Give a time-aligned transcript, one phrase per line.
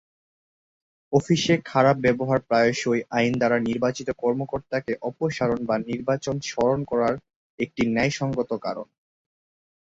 [1.13, 7.15] অফিসে খারাপ ব্যবহার প্রায়শই আইন দ্বারা নির্বাচিত কর্মকর্তাকে অপসারণ বা নির্বাচন স্মরণ করার
[7.59, 8.87] একটি ন্যায়সঙ্গত কারণ।